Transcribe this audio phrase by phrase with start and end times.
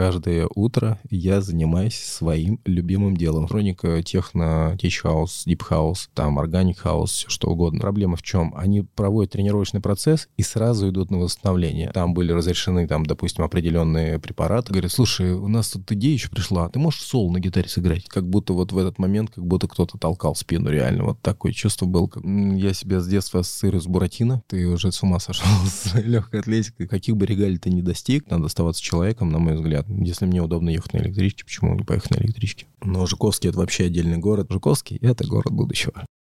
[0.00, 3.46] каждое утро я занимаюсь своим любимым делом.
[3.46, 7.80] Электроника, техно, tech house, deep house, там, organic house, все что угодно.
[7.80, 8.54] Проблема в чем?
[8.56, 11.90] Они проводят тренировочный процесс и сразу идут на восстановление.
[11.92, 14.72] Там были разрешены, там, допустим, определенные препараты.
[14.72, 18.06] Говорят, слушай, у нас тут идея еще пришла, ты можешь соло на гитаре сыграть?
[18.08, 21.04] Как будто вот в этот момент, как будто кто-то толкал спину реально.
[21.04, 22.08] Вот такое чувство было.
[22.24, 24.42] Я себя с детства ассоциирую с Буратино.
[24.46, 26.88] Ты уже с ума сошел с легкой атлетикой.
[26.88, 29.89] Каких бы регалий ты не достиг, надо оставаться человеком, на мой взгляд.
[29.98, 32.66] Если мне удобно ехать на электричке, почему не поехать на электричке?
[32.82, 34.46] Но Жуковский— это вообще отдельный город.
[34.50, 36.06] Жуковский— это город будущего.